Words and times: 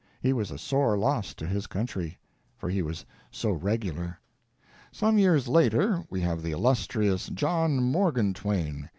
He 0.19 0.33
was 0.33 0.49
a 0.49 0.57
sore 0.57 0.97
loss 0.97 1.35
to 1.35 1.45
his 1.45 1.67
country. 1.67 2.17
For 2.57 2.71
he 2.71 2.81
was 2.81 3.05
so 3.29 3.51
regular. 3.51 4.19
Some 4.91 5.19
years 5.19 5.47
later 5.47 6.03
we 6.09 6.21
have 6.21 6.41
the 6.41 6.53
illustrious 6.53 7.27
John 7.27 7.83
Morgan 7.83 8.33
Twain. 8.33 8.89